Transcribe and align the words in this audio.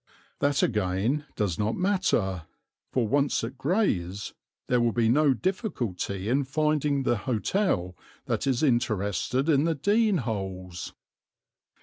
That 0.39 0.63
again 0.63 1.25
does 1.35 1.59
not 1.59 1.75
matter, 1.75 2.47
for 2.91 3.07
once 3.07 3.43
at 3.43 3.55
Grays, 3.55 4.33
there 4.65 4.81
will 4.81 4.93
be 4.93 5.07
no 5.09 5.35
difficulty 5.35 6.27
in 6.27 6.43
finding 6.43 7.03
the 7.03 7.17
hotel 7.17 7.95
that 8.25 8.47
is 8.47 8.63
interested 8.63 9.47
in 9.47 9.65
the 9.65 9.75
Dene 9.75 10.17
Holes. 10.25 10.95